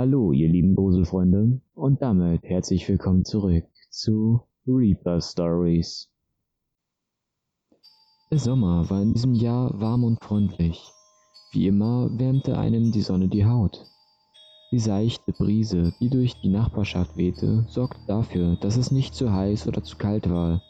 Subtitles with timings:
[0.00, 6.08] Hallo, ihr lieben Gruselfreunde, und damit herzlich willkommen zurück zu Reaper Stories.
[8.30, 10.92] Der Sommer war in diesem Jahr warm und freundlich.
[11.50, 13.86] Wie immer wärmte einem die Sonne die Haut.
[14.70, 19.66] Die seichte Brise, die durch die Nachbarschaft wehte, sorgte dafür, dass es nicht zu heiß
[19.66, 20.62] oder zu kalt war.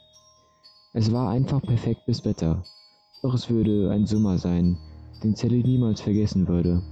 [0.94, 2.64] Es war einfach perfektes Wetter,
[3.20, 4.78] doch es würde ein Sommer sein,
[5.22, 6.82] den Sally niemals vergessen würde.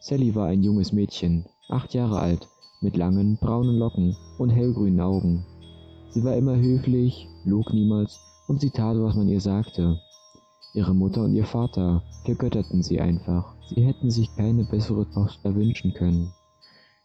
[0.00, 2.48] Sally war ein junges Mädchen, acht Jahre alt,
[2.80, 5.44] mit langen, braunen Locken und hellgrünen Augen.
[6.10, 10.00] Sie war immer höflich, log niemals und sie tat, was man ihr sagte.
[10.74, 13.54] Ihre Mutter und ihr Vater vergötterten sie einfach.
[13.68, 16.32] Sie hätten sich keine bessere Tochter wünschen können.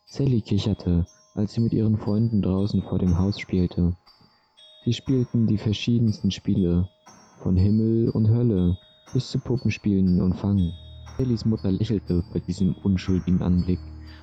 [0.06, 3.96] Sally kicherte, als sie mit ihren Freunden draußen vor dem Haus spielte.
[4.84, 6.90] Sie spielten die verschiedensten Spiele,
[7.40, 8.78] von Himmel und Hölle
[9.14, 10.74] bis zu Puppenspielen und Fangen.
[11.22, 13.78] Sallys Mutter lächelte bei diesem unschuldigen Anblick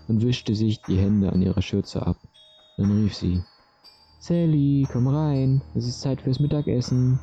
[0.08, 2.16] und wischte sich die Hände an ihrer Schürze ab.
[2.76, 3.40] Dann rief sie,
[4.18, 7.20] Sally, komm rein, es ist Zeit fürs Mittagessen.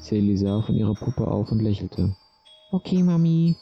[0.00, 2.14] Sally sah von ihrer Puppe auf und lächelte.
[2.70, 3.56] Okay, Mami.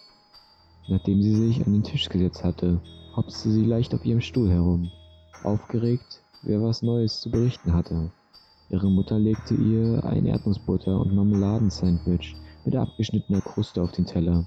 [0.87, 2.79] Nachdem sie sich an den Tisch gesetzt hatte,
[3.17, 4.91] hopste sie leicht auf ihrem Stuhl herum,
[5.45, 8.11] aufgeregt, wer was Neues zu berichten hatte.
[8.69, 14.45] Ihre Mutter legte ihr ein Erdnussbutter- und Marmeladensandwich mit abgeschnittener Kruste auf den Teller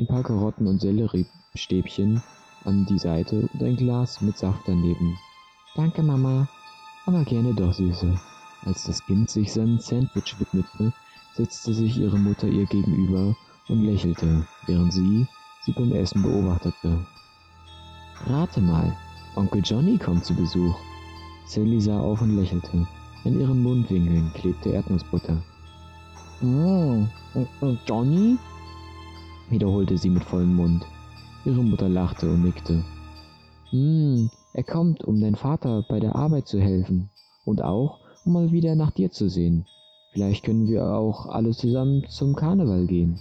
[0.00, 2.22] ein paar Karotten und Selleriestäbchen
[2.64, 5.18] an die Seite und ein Glas mit Saft daneben.
[5.76, 6.48] Danke, Mama.
[7.04, 8.18] Aber gerne doch, Süße.
[8.64, 10.94] Als das Kind sich seinem Sandwich widmete,
[11.34, 13.36] setzte sich ihre Mutter ihr gegenüber
[13.68, 15.26] und lächelte, während sie
[15.64, 17.06] sie beim Essen beobachtete.
[18.24, 18.96] Rate mal,
[19.36, 20.76] Onkel Johnny kommt zu Besuch.
[21.46, 22.86] Sally sah auf und lächelte.
[23.24, 25.42] An ihren Mundwinkeln klebte Erdnussbutter.
[26.42, 27.06] Oh,
[27.86, 28.38] Johnny?
[29.50, 30.86] Wiederholte sie mit vollem Mund.
[31.44, 32.84] Ihre Mutter lachte und nickte.
[33.70, 37.10] Hm, er kommt, um dein Vater bei der Arbeit zu helfen
[37.44, 39.66] und auch, um mal wieder nach dir zu sehen.
[40.12, 43.18] Vielleicht können wir auch alle zusammen zum Karneval gehen.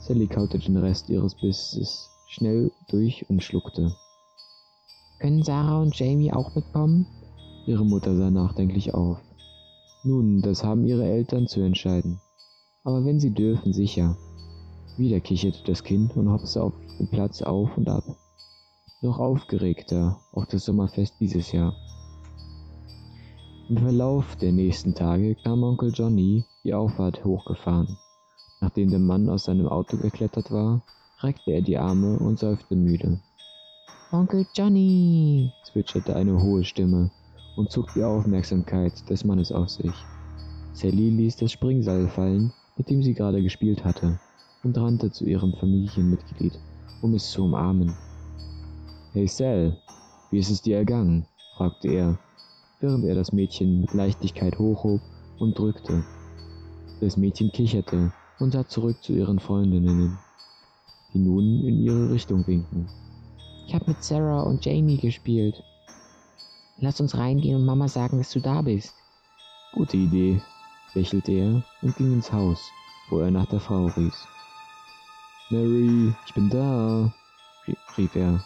[0.00, 3.94] Sally kaute den Rest ihres Bisses schnell durch und schluckte.
[5.18, 7.06] Können Sarah und Jamie auch mitkommen?
[7.66, 9.18] Ihre Mutter sah nachdenklich auf.
[10.04, 12.20] Nun, das haben ihre Eltern zu entscheiden.
[12.82, 14.16] Aber wenn sie dürfen, sicher.
[14.98, 18.04] Wieder kicherte das Kind und hopste auf dem Platz auf und ab.
[19.00, 21.74] Noch aufgeregter auf das Sommerfest dieses Jahr.
[23.70, 27.96] Im Verlauf der nächsten Tage kam Onkel Johnny die Auffahrt hochgefahren.
[28.60, 30.82] Nachdem der Mann aus seinem Auto geklettert war,
[31.20, 33.18] reckte er die Arme und seufzte müde.
[34.12, 37.10] Onkel Johnny, zwitscherte eine hohe Stimme
[37.56, 39.94] und zog die Aufmerksamkeit des Mannes auf sich.
[40.74, 44.20] Sally ließ das Springseil fallen, mit dem sie gerade gespielt hatte
[44.62, 46.58] und rannte zu ihrem Familienmitglied,
[47.00, 47.94] um es zu umarmen.
[49.12, 49.76] Hey Sal,
[50.30, 51.26] wie ist es dir ergangen?
[51.56, 52.18] fragte er,
[52.80, 55.00] während er das Mädchen mit Leichtigkeit hochhob
[55.38, 56.04] und drückte.
[57.00, 60.18] Das Mädchen kicherte und sah zurück zu ihren Freundinnen,
[61.12, 62.88] die nun in ihre Richtung winkten.
[63.66, 65.62] Ich habe mit Sarah und Jamie gespielt.
[66.78, 68.94] Lass uns reingehen und Mama sagen, dass du da bist.
[69.72, 70.40] Gute Idee,
[70.94, 72.70] lächelte er und ging ins Haus,
[73.10, 74.26] wo er nach der Frau rief.
[75.52, 77.12] Mary, ich bin da,
[77.98, 78.42] rief er,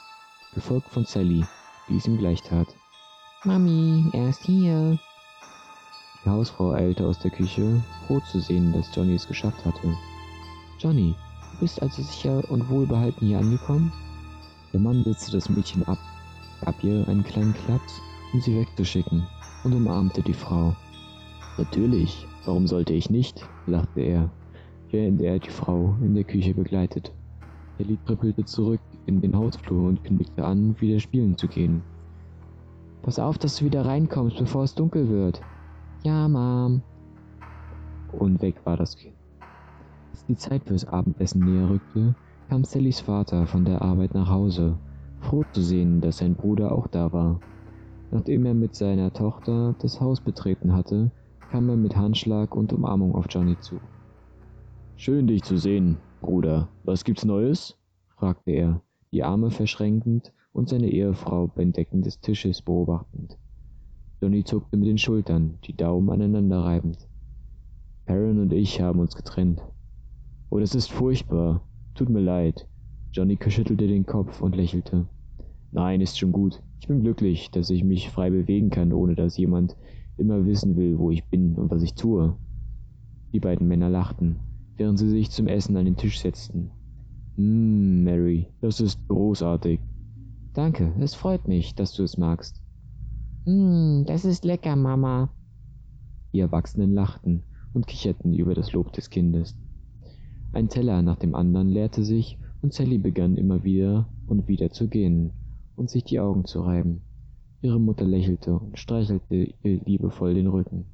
[0.55, 1.45] gefolgt von Sally,
[1.89, 2.67] die es ihm gleich tat.
[3.45, 4.99] Mami, er ist hier.
[6.25, 9.97] Die Hausfrau eilte aus der Küche, froh zu sehen, dass Johnny es geschafft hatte.
[10.81, 11.15] Johnny,
[11.53, 13.93] du bist also sicher und wohlbehalten hier angekommen?
[14.73, 15.99] Der Mann setzte das Mädchen ab,
[16.65, 18.01] gab ihr einen kleinen Klaps,
[18.33, 19.25] um sie wegzuschicken,
[19.63, 20.75] und umarmte die Frau.
[21.57, 23.47] Natürlich, warum sollte ich nicht?
[23.67, 24.29] lachte er
[24.91, 27.13] während er die Frau in der Küche begleitet.
[27.79, 31.83] Ellie trippelte zurück in den Hausflur und kündigte an, wieder spielen zu gehen.
[33.03, 35.41] Pass auf, dass du wieder reinkommst, bevor es dunkel wird.
[36.03, 36.83] Ja, Mom.
[38.13, 39.15] Und weg war das Kind.
[40.13, 42.15] Als die Zeit fürs Abendessen näher rückte,
[42.49, 44.79] kam Sallys Vater von der Arbeit nach Hause,
[45.21, 47.41] froh zu sehen, dass sein Bruder auch da war.
[48.11, 51.11] Nachdem er mit seiner Tochter das Haus betreten hatte,
[51.51, 53.81] kam er mit Handschlag und Umarmung auf Johnny zu.
[54.99, 56.71] Schön dich zu sehen, Bruder.
[56.85, 57.77] Was gibt's Neues?
[58.17, 58.81] fragte er,
[59.13, 63.37] die Arme verschränkend und seine Ehefrau beim Decken des Tisches beobachtend.
[64.23, 67.07] Johnny zuckte mit den Schultern, die Daumen aneinander reibend.
[68.07, 69.61] Perrin und ich haben uns getrennt.
[70.49, 71.69] Oh, das ist furchtbar.
[71.95, 72.67] Tut mir leid.
[73.13, 75.07] Johnny schüttelte den Kopf und lächelte.
[75.73, 76.63] Nein, ist schon gut.
[76.81, 79.77] Ich bin glücklich, dass ich mich frei bewegen kann, ohne dass jemand
[80.17, 82.35] immer wissen will, wo ich bin und was ich tue.
[83.35, 84.41] Die beiden Männer lachten
[84.77, 86.71] während sie sich zum Essen an den Tisch setzten.
[87.37, 89.81] Mmm, Mary, das ist großartig.
[90.55, 92.63] Danke, es freut mich, dass du es magst.
[93.45, 95.31] Mmm, das ist lecker, Mama.
[96.33, 97.43] Die Erwachsenen lachten
[97.75, 99.57] und kicherten über das Lob des Kindes.
[100.53, 104.89] Ein Teller nach dem anderen leerte sich und Sally begann immer wieder und wieder zu
[104.89, 105.33] gähnen
[105.77, 107.03] und sich die Augen zu reiben.
[107.63, 110.87] Ihre Mutter lächelte und streichelte ihr liebevoll den Rücken.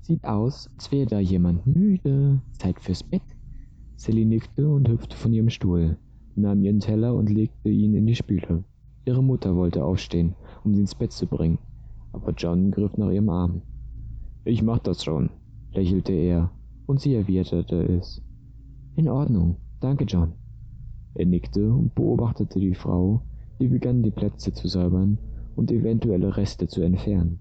[0.00, 2.40] Sieht aus, als wäre da jemand müde.
[2.52, 3.22] Zeit fürs Bett.
[3.96, 5.98] Sally nickte und hüpfte von ihrem Stuhl,
[6.36, 8.62] nahm ihren Teller und legte ihn in die Spüle.
[9.04, 10.34] Ihre Mutter wollte aufstehen,
[10.64, 11.58] um sie ins Bett zu bringen,
[12.12, 13.62] aber John griff nach ihrem Arm.
[14.44, 15.30] Ich mach das schon,
[15.72, 16.52] lächelte er,
[16.86, 18.22] und sie erwiderte es.
[18.96, 20.32] In Ordnung, danke, John.
[21.14, 23.22] Er nickte und beobachtete die Frau,
[23.58, 25.18] die begann die Plätze zu säubern
[25.56, 27.40] und eventuelle Reste zu entfernen.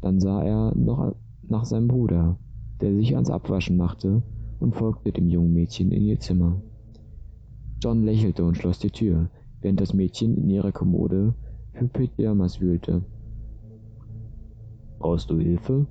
[0.00, 1.14] Dann sah er noch
[1.52, 2.38] nach seinem Bruder,
[2.80, 4.22] der sich ans Abwaschen machte
[4.58, 6.60] und folgte dem jungen Mädchen in ihr Zimmer.
[7.80, 9.28] John lächelte und schloss die Tür,
[9.60, 11.34] während das Mädchen in ihrer Kommode
[11.74, 13.04] für Pyjamas wühlte.
[14.98, 15.86] Brauchst du Hilfe?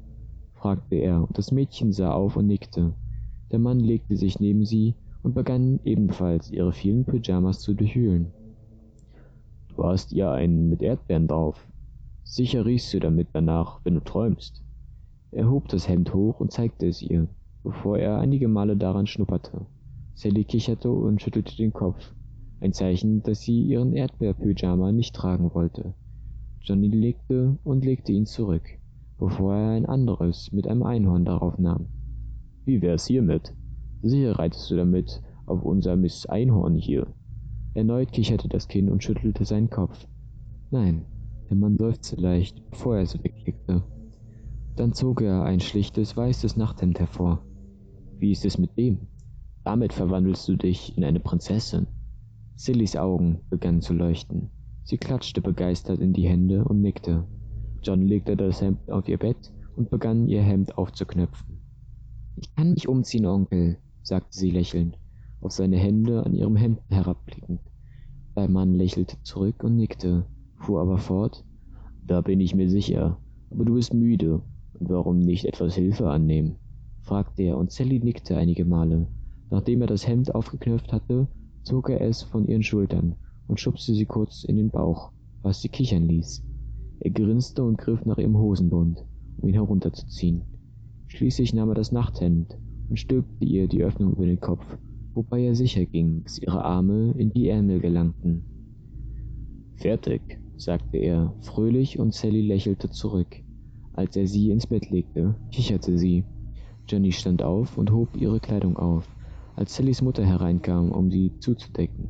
[0.56, 2.94] fragte er, und das Mädchen sah auf und nickte.
[3.52, 8.34] Der Mann legte sich neben sie und begann ebenfalls ihre vielen Pyjamas zu durchwühlen.
[9.75, 11.68] Du hast ja einen mit Erdbeeren drauf.
[12.24, 14.63] Sicher riechst du damit danach, wenn du träumst.
[15.31, 17.28] Er hob das Hemd hoch und zeigte es ihr,
[17.63, 19.66] bevor er einige Male daran schnupperte.
[20.13, 22.13] Sally kicherte und schüttelte den Kopf,
[22.60, 25.94] ein Zeichen, dass sie ihren Erdbeerpyjama nicht tragen wollte.
[26.60, 28.63] Johnny legte und legte ihn zurück,
[29.18, 31.88] bevor er ein anderes mit einem Einhorn darauf nahm.
[32.66, 33.54] Wie wär's hiermit?
[34.04, 37.07] Sicher reitest du damit auf unser Miss Einhorn hier.
[37.74, 40.07] Erneut kicherte das Kind und schüttelte seinen Kopf.
[40.72, 41.06] Nein,
[41.50, 43.81] der Mann seufzte leicht, bevor er es weglegte.
[44.81, 47.45] Dann zog er ein schlichtes weißes Nachthemd hervor.
[48.18, 49.10] Wie ist es mit dem?
[49.63, 51.86] Damit verwandelst du dich in eine Prinzessin.
[52.56, 54.50] Sillys Augen begannen zu leuchten.
[54.83, 57.28] Sie klatschte begeistert in die Hände und nickte.
[57.83, 61.62] John legte das Hemd auf ihr Bett und begann ihr Hemd aufzuknöpfen.
[62.38, 64.98] Ich kann mich umziehen, Onkel, sagte sie lächelnd,
[65.42, 67.62] auf seine Hände an ihrem Hemd herabblickend.
[68.36, 70.25] Der Mann lächelte zurück und nickte,
[70.56, 71.45] fuhr aber fort.
[72.04, 73.19] Da bin ich mir sicher,
[73.51, 74.42] aber du bist müde
[74.89, 76.56] warum nicht etwas Hilfe annehmen?
[77.01, 79.07] fragte er, und Sally nickte einige Male.
[79.50, 81.28] Nachdem er das Hemd aufgeknöpft hatte,
[81.63, 83.16] zog er es von ihren Schultern
[83.48, 85.12] und schubste sie kurz in den Bauch,
[85.42, 86.44] was sie kichern ließ.
[87.01, 89.06] Er grinste und griff nach ihrem Hosenbund,
[89.38, 90.44] um ihn herunterzuziehen.
[91.07, 92.57] Schließlich nahm er das Nachthemd
[92.89, 94.66] und stülpte ihr die Öffnung über den Kopf,
[95.13, 98.44] wobei er sicher ging, bis ihre Arme in die Ärmel gelangten.
[99.75, 100.22] Fertig,
[100.56, 103.44] sagte er, fröhlich, und Sally lächelte zurück.
[103.94, 106.24] Als er sie ins Bett legte, kicherte sie.
[106.88, 109.08] Jenny stand auf und hob ihre Kleidung auf,
[109.56, 112.08] als Sallys Mutter hereinkam, um sie zuzudecken.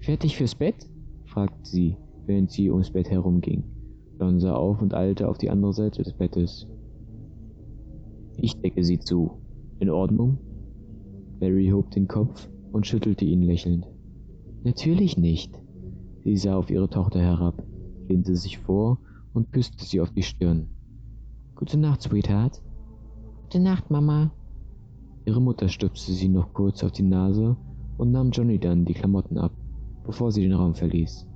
[0.00, 0.88] Fertig fürs Bett?
[1.24, 1.96] fragte sie,
[2.26, 3.64] während sie ums Bett herumging.
[4.18, 6.66] John sah auf und eilte auf die andere Seite des Bettes.
[8.36, 9.32] Ich decke sie zu.
[9.78, 10.38] In Ordnung?
[11.40, 13.86] Mary hob den Kopf und schüttelte ihn lächelnd.
[14.64, 15.60] Natürlich nicht.
[16.24, 17.62] Sie sah auf ihre Tochter herab,
[18.08, 18.98] lehnte sich vor
[19.32, 20.68] und küsste sie auf die Stirn.
[21.56, 22.60] Gute Nacht, Sweetheart.
[23.44, 24.30] Gute Nacht, Mama.
[25.24, 27.56] Ihre Mutter stupste sie noch kurz auf die Nase
[27.96, 29.52] und nahm Johnny dann die Klamotten ab,
[30.04, 31.26] bevor sie den Raum verließ.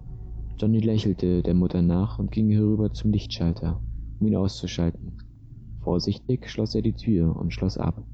[0.59, 3.81] Johnny lächelte der Mutter nach und ging herüber zum Lichtschalter,
[4.21, 5.17] um ihn auszuschalten.
[5.81, 8.05] Vorsichtig schloss er die Tür und schloss ab.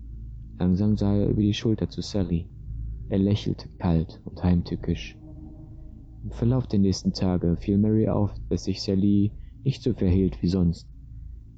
[0.60, 2.48] Langsam sah er über die Schulter zu Sally.
[3.08, 5.18] Er lächelte kalt und heimtückisch.
[6.22, 9.32] Im Verlauf der nächsten Tage fiel Mary auf, dass sich Sally
[9.64, 10.86] nicht so verhielt wie sonst.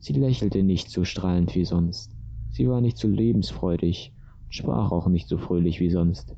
[0.01, 2.15] Sie lächelte nicht so strahlend wie sonst.
[2.51, 4.13] Sie war nicht so lebensfreudig
[4.45, 6.37] und sprach auch nicht so fröhlich wie sonst.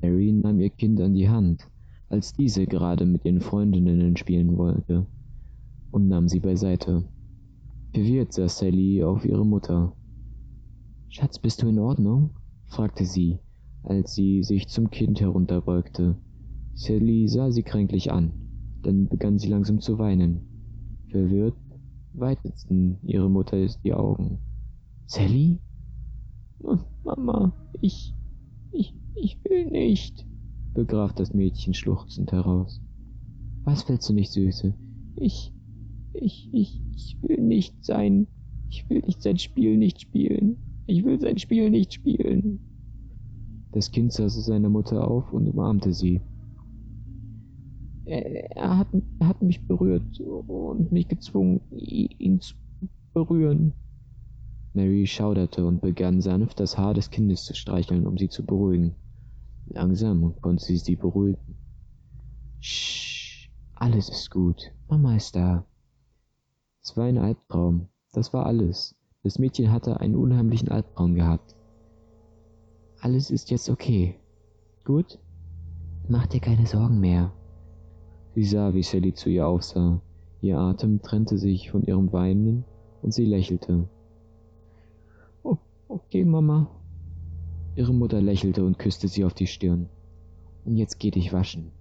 [0.00, 1.68] Mary nahm ihr Kind an die Hand,
[2.08, 5.06] als diese gerade mit ihren Freundinnen spielen wollte,
[5.90, 7.04] und nahm sie beiseite.
[7.94, 9.94] Verwirrt sah Sally auf ihre Mutter.
[11.08, 12.30] Schatz, bist du in Ordnung?
[12.66, 13.38] fragte sie,
[13.82, 16.16] als sie sich zum Kind herunterbeugte.
[16.74, 18.32] Sally sah sie kränklich an,
[18.82, 20.40] dann begann sie langsam zu weinen.
[21.10, 21.54] Verwirrt
[22.14, 24.38] weiteten ihre Mutter die Augen.
[25.06, 25.58] Sally?
[27.04, 28.14] Mama, ich,
[28.72, 30.26] ich, ich will nicht,
[30.74, 32.80] begraf das Mädchen schluchzend heraus.
[33.64, 34.74] Was willst du nicht, Süße?
[35.16, 35.52] Ich,
[36.14, 38.26] ich, ich, ich will nicht sein,
[38.68, 40.56] ich will nicht sein Spiel nicht spielen.
[40.86, 42.60] Ich will sein Spiel nicht spielen.
[43.72, 46.20] Das Kind sah seine Mutter auf und umarmte sie.
[48.04, 48.88] Er, er, hat,
[49.20, 52.54] er hat mich berührt und mich gezwungen, ihn zu
[53.14, 53.74] berühren.
[54.74, 58.94] Mary schauderte und begann sanft das Haar des Kindes zu streicheln, um sie zu beruhigen.
[59.66, 61.56] Langsam konnte sie sie beruhigen.
[62.60, 64.72] Sch, Alles ist gut.
[64.88, 65.66] Mama ist da.
[66.82, 67.88] Es war ein Albtraum.
[68.12, 68.96] Das war alles.
[69.22, 71.54] Das Mädchen hatte einen unheimlichen Albtraum gehabt.
[73.00, 74.16] Alles ist jetzt okay.
[74.84, 75.18] Gut?
[76.08, 77.32] Mach dir keine Sorgen mehr.
[78.34, 80.00] Sie sah, wie Sally zu ihr aufsah.
[80.40, 82.64] Ihr Atem trennte sich von ihrem Weinen
[83.02, 83.88] und sie lächelte.
[85.42, 85.58] Oh,
[85.88, 86.68] okay, Mama.
[87.76, 89.88] Ihre Mutter lächelte und küsste sie auf die Stirn.
[90.64, 91.72] Und jetzt geh dich waschen.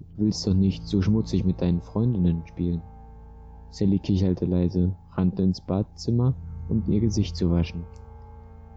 [0.00, 2.82] Du willst doch nicht so schmutzig mit deinen Freundinnen spielen.
[3.70, 6.34] Sally kicherte leise, rannte ins Badzimmer,
[6.68, 7.84] um ihr Gesicht zu waschen.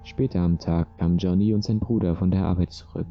[0.04, 3.08] Später am Tag kamen Johnny und sein Bruder von der Arbeit zurück.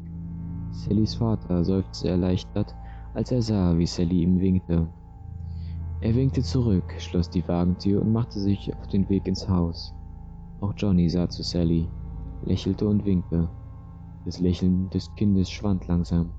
[0.71, 2.73] Sallys Vater seufzte erleichtert,
[3.13, 4.87] als er sah, wie Sally ihm winkte.
[6.01, 9.93] Er winkte zurück, schloss die Wagentür und machte sich auf den Weg ins Haus.
[10.59, 11.87] Auch Johnny sah zu Sally,
[12.43, 13.49] lächelte und winkte.
[14.25, 16.31] Das Lächeln des Kindes schwand langsam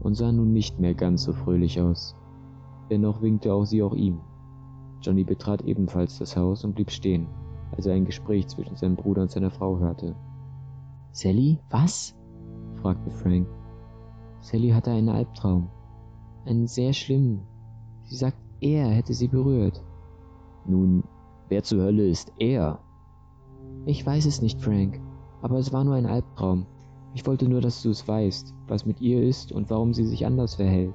[0.00, 2.16] und sah nun nicht mehr ganz so fröhlich aus.
[2.90, 4.20] Dennoch winkte auch sie auch ihm.
[5.00, 7.26] Johnny betrat ebenfalls das Haus und blieb stehen,
[7.76, 10.14] als er ein Gespräch zwischen seinem Bruder und seiner Frau hörte.
[11.12, 12.16] Sally, was?
[12.80, 13.46] fragte Frank.
[14.40, 15.68] Sally hatte einen Albtraum.
[16.46, 17.46] Einen sehr schlimmen.
[18.04, 19.82] Sie sagt, er hätte sie berührt.
[20.66, 21.04] Nun,
[21.48, 22.80] wer zur Hölle ist er?
[23.86, 25.00] Ich weiß es nicht, Frank,
[25.42, 26.66] aber es war nur ein Albtraum.
[27.14, 30.26] Ich wollte nur, dass du es weißt, was mit ihr ist und warum sie sich
[30.26, 30.94] anders verhält.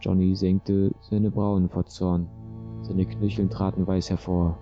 [0.00, 2.28] Johnny senkte seine Brauen vor Zorn.
[2.82, 4.58] Seine Knöcheln traten weiß hervor.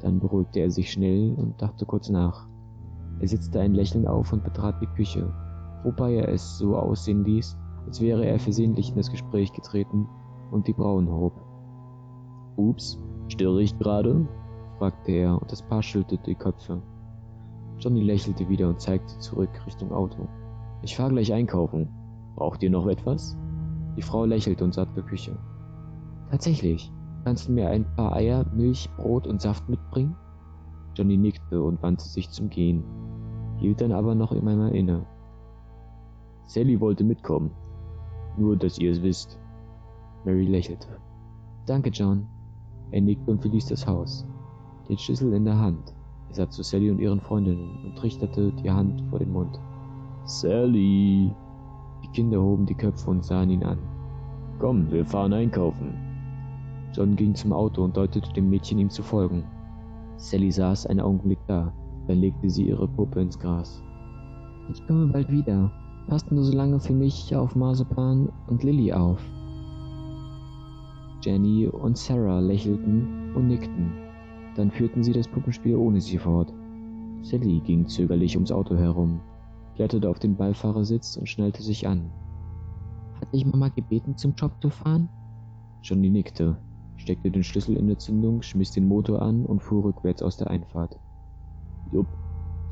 [0.00, 2.46] Dann beruhigte er sich schnell und dachte kurz nach.
[3.20, 5.32] Er setzte ein Lächeln auf und betrat die Küche,
[5.82, 10.08] wobei er es so aussehen ließ, als wäre er versehentlich in das Gespräch getreten
[10.50, 11.32] und die Brauen hob.
[12.56, 12.98] Ups,
[13.28, 14.26] störe ich gerade?
[14.78, 16.82] fragte er, und das Paar schüttelte die Köpfe.
[17.78, 20.28] Johnny lächelte wieder und zeigte zurück Richtung Auto.
[20.82, 21.88] Ich fahre gleich einkaufen.
[22.36, 23.36] Braucht ihr noch etwas?
[23.96, 25.36] Die Frau lächelte und sah zur Küche.
[26.30, 26.92] Tatsächlich.
[27.24, 30.14] Kannst du mir ein paar Eier, Milch, Brot und Saft mitbringen?
[30.94, 32.84] Johnny nickte und wandte sich zum Gehen,
[33.56, 35.06] hielt dann aber noch einmal inne.
[36.46, 37.50] Sally wollte mitkommen.
[38.36, 39.38] Nur, dass ihr es wisst.
[40.24, 40.88] Mary lächelte.
[41.66, 42.26] Danke, John.
[42.90, 44.26] Er nickte und verließ das Haus,
[44.88, 45.94] den Schlüssel in der Hand.
[46.28, 49.58] Er sah zu Sally und ihren Freundinnen und richtete die Hand vor den Mund.
[50.24, 51.32] Sally!
[52.02, 53.78] Die Kinder hoben die Köpfe und sahen ihn an.
[54.58, 55.94] Komm, wir fahren einkaufen.
[56.92, 59.44] John ging zum Auto und deutete dem Mädchen, ihm zu folgen.
[60.16, 61.72] Sally saß einen Augenblick da,
[62.06, 63.82] dann legte sie ihre Puppe ins Gras.
[64.70, 65.72] Ich komme bald wieder.
[66.06, 69.20] Passt nur so lange für mich auf Marzipan und Lilly auf.
[71.22, 73.92] Jenny und Sarah lächelten und nickten.
[74.56, 76.52] Dann führten sie das Puppenspiel ohne sie fort.
[77.22, 79.20] Sally ging zögerlich ums Auto herum,
[79.76, 82.10] kletterte auf den Beifahrersitz und schnallte sich an.
[83.18, 85.08] Hat dich Mama gebeten, zum Job zu fahren?
[85.82, 86.58] Johnny nickte,
[86.96, 90.50] steckte den Schlüssel in der Zündung, schmiss den Motor an und fuhr rückwärts aus der
[90.50, 90.98] Einfahrt.
[91.90, 92.08] Jupp,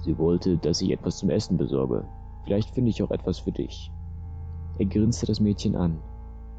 [0.05, 2.05] sie wollte, dass ich etwas zum Essen besorge.
[2.44, 3.90] Vielleicht finde ich auch etwas für dich.
[4.78, 5.99] Er grinste das Mädchen an.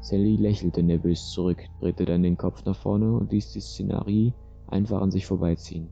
[0.00, 4.32] Sally lächelte nervös zurück, drehte dann den Kopf nach vorne und ließ die Szenerie
[4.66, 5.88] einfach an sich vorbeiziehen.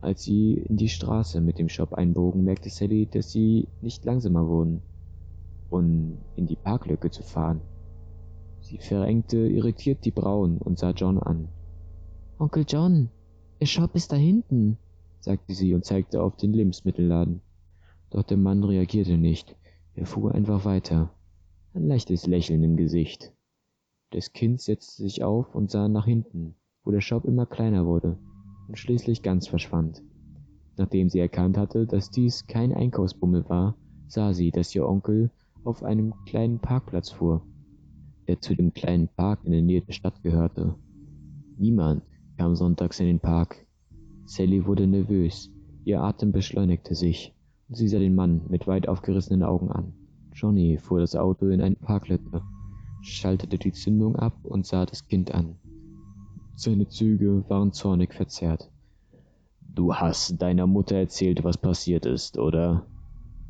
[0.00, 4.46] Als sie in die Straße mit dem Shop einbogen, merkte Sally, dass sie nicht langsamer
[4.46, 4.82] wurden,
[5.70, 7.60] um in die Parklücke zu fahren.
[8.60, 11.48] Sie verengte irritiert die Brauen und sah John an.
[12.38, 13.08] Onkel John,
[13.60, 14.78] der Shop ist da hinten,
[15.20, 17.40] sagte sie und zeigte auf den Lebensmittelladen.
[18.10, 19.56] Doch der Mann reagierte nicht.
[19.94, 21.14] Er fuhr einfach weiter.
[21.74, 23.32] Ein leichtes Lächeln im Gesicht.
[24.10, 28.18] Das Kind setzte sich auf und sah nach hinten, wo der Shop immer kleiner wurde
[28.68, 30.02] und schließlich ganz verschwand.
[30.78, 35.30] Nachdem sie erkannt hatte, dass dies kein Einkaufsbummel war, sah sie, dass ihr Onkel
[35.64, 37.42] auf einem kleinen Parkplatz fuhr,
[38.28, 40.76] der zu dem kleinen Park in der Nähe der Stadt gehörte.
[41.58, 42.04] Niemand
[42.38, 43.66] kam sonntags in den Park.
[44.24, 45.50] Sally wurde nervös,
[45.84, 47.34] ihr Atem beschleunigte sich.
[47.70, 49.92] Sie sah den Mann mit weit aufgerissenen Augen an.
[50.32, 52.40] Johnny fuhr das Auto in eine Parklücke,
[53.02, 55.56] schaltete die Zündung ab und sah das Kind an.
[56.54, 58.70] Seine Züge waren zornig verzerrt.
[59.60, 62.86] Du hast deiner Mutter erzählt, was passiert ist, oder?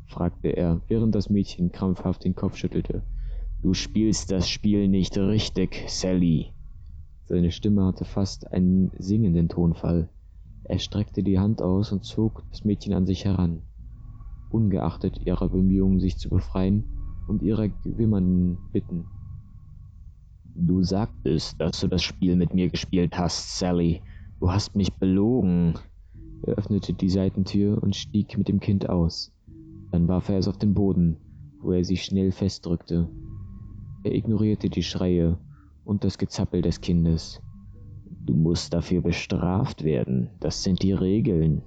[0.07, 3.03] fragte er, während das Mädchen krampfhaft den Kopf schüttelte.
[3.61, 6.51] Du spielst das Spiel nicht richtig, Sally.
[7.23, 10.09] Seine Stimme hatte fast einen singenden Tonfall.
[10.65, 13.61] Er streckte die Hand aus und zog das Mädchen an sich heran
[14.49, 16.83] ungeachtet ihrer Bemühungen, sich zu befreien
[17.27, 19.05] und ihrer gewimmernden Bitten.
[20.55, 24.01] Du sagtest, dass du das Spiel mit mir gespielt hast, Sally.
[24.39, 25.75] Du hast mich belogen.
[26.43, 29.31] Er öffnete die Seitentür und stieg mit dem Kind aus.
[29.91, 31.17] Dann warf er es auf den Boden,
[31.61, 33.09] wo er sie schnell festdrückte.
[34.03, 35.37] Er ignorierte die Schreie
[35.85, 37.41] und das Gezappel des Kindes.
[38.25, 41.61] Du musst dafür bestraft werden, das sind die Regeln,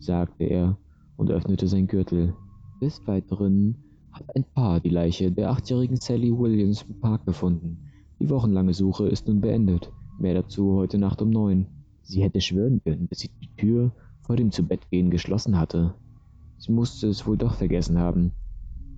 [0.00, 0.76] sagte er
[1.22, 2.34] und öffnete sein Gürtel.
[2.80, 3.76] Des Weiteren
[4.10, 7.78] hat ein Paar die Leiche der achtjährigen Sally Williams im Park gefunden.
[8.18, 9.92] Die wochenlange Suche ist nun beendet.
[10.18, 11.68] Mehr dazu heute Nacht um neun.
[12.02, 15.94] Sie hätte schwören können, dass sie die Tür vor dem Zubettgehen geschlossen hatte.
[16.58, 18.32] Sie musste es wohl doch vergessen haben.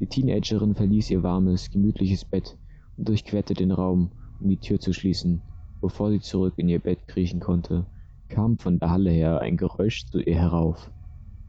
[0.01, 2.57] Die Teenagerin verließ ihr warmes, gemütliches Bett
[2.97, 5.43] und durchquerte den Raum, um die Tür zu schließen.
[5.83, 7.85] Bevor sie zurück in ihr Bett kriechen konnte,
[8.29, 10.91] kam von der Halle her ein Geräusch zu ihr herauf.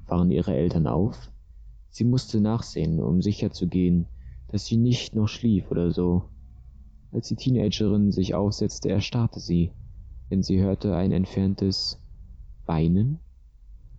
[0.08, 1.32] Waren ihre Eltern auf?
[1.90, 4.06] Sie musste nachsehen, um sicher zu gehen,
[4.50, 6.24] dass sie nicht noch schlief oder so.
[7.12, 9.72] Als die Teenagerin sich aufsetzte, erstarrte sie,
[10.30, 12.02] denn sie hörte ein entferntes
[12.66, 13.20] Weinen.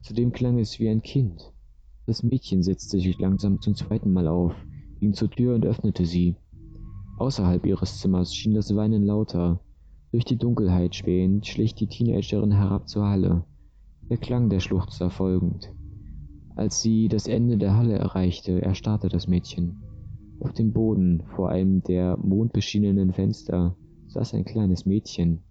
[0.03, 1.53] Zudem klang es wie ein Kind.
[2.07, 4.55] Das Mädchen setzte sich langsam zum zweiten Mal auf,
[5.01, 6.37] ging zur Tür und öffnete sie.
[7.19, 9.61] Außerhalb ihres Zimmers schien das Weinen lauter.
[10.13, 13.45] Durch die Dunkelheit spähend schlich die Teenagerin herab zur Halle,
[14.09, 15.73] der Klang der Schluchzer folgend.
[16.57, 19.77] Als sie das Ende der Halle erreichte, erstarrte das Mädchen.
[20.41, 23.77] Auf dem Boden vor einem der mondbeschienenen Fenster
[24.09, 25.43] saß ein kleines Mädchen.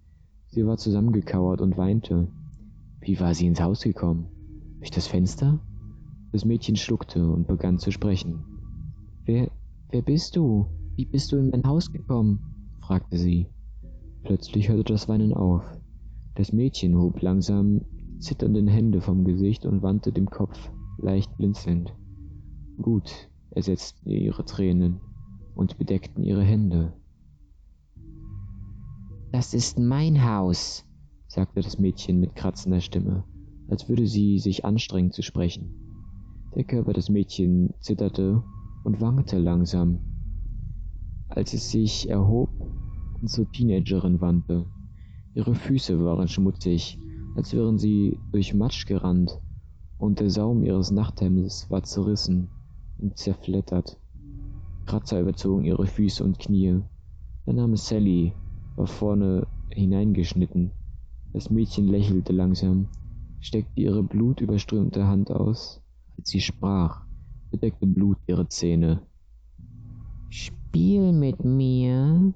[0.48, 2.26] Sie war zusammengekauert und weinte.
[3.00, 4.26] Wie war sie ins Haus gekommen?
[4.78, 5.60] Durch das Fenster?
[6.32, 8.44] Das Mädchen schluckte und begann zu sprechen.
[9.24, 9.52] Wer,
[9.90, 10.66] wer bist du?
[10.96, 12.40] Wie bist du in mein Haus gekommen?
[12.80, 13.46] fragte sie.
[14.24, 15.62] Plötzlich hörte das Weinen auf.
[16.34, 17.82] Das Mädchen hob langsam
[18.18, 21.94] zitternden Hände vom Gesicht und wandte den Kopf leicht blinzelnd.
[22.80, 25.00] Gut, ersetzten ihr ihre Tränen
[25.54, 26.92] und bedeckten ihre Hände.
[29.32, 30.86] Das ist mein Haus,
[31.28, 33.24] sagte das Mädchen mit kratzender Stimme,
[33.68, 35.74] als würde sie sich anstrengen zu sprechen.
[36.54, 38.42] Der Körper des Mädchens zitterte
[38.84, 40.00] und wankte langsam,
[41.28, 42.50] als es sich erhob
[43.20, 44.66] und zur Teenagerin wandte.
[45.34, 46.98] Ihre Füße waren schmutzig,
[47.34, 49.38] als wären sie durch Matsch gerannt
[49.98, 52.48] und der Saum ihres Nachthemdes war zerrissen
[52.98, 53.98] und zerflettert.
[54.86, 56.80] Kratzer überzogen ihre Füße und Knie.
[57.46, 58.32] Der Name Sally
[58.76, 60.70] war vorne hineingeschnitten.
[61.32, 62.88] Das Mädchen lächelte langsam,
[63.40, 65.82] steckte ihre blutüberströmte Hand aus.
[66.16, 67.04] Als sie sprach,
[67.50, 69.02] bedeckte Blut ihre Zähne.
[70.30, 72.32] Spiel mit mir,